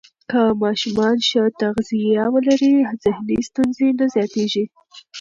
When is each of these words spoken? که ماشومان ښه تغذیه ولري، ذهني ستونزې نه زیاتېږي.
که 0.29 0.41
ماشومان 0.61 1.15
ښه 1.27 1.43
تغذیه 1.61 2.23
ولري، 2.33 2.75
ذهني 3.03 3.37
ستونزې 3.49 3.87
نه 3.99 4.05
زیاتېږي. 4.13 4.65